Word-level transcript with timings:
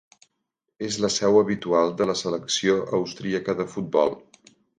És 0.87 0.95
la 1.03 1.11
seu 1.15 1.37
habitual 1.41 1.93
de 1.99 2.07
la 2.11 2.15
selecció 2.23 2.79
austríaca 3.01 3.57
de 3.61 3.69
futbol. 3.77 4.19